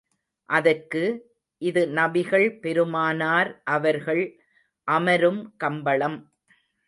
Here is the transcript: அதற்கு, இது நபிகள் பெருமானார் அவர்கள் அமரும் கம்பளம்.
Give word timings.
அதற்கு, 0.49 1.01
இது 1.61 1.81
நபிகள் 1.87 2.59
பெருமானார் 2.59 3.61
அவர்கள் 3.65 4.23
அமரும் 4.87 5.41
கம்பளம். 5.57 6.19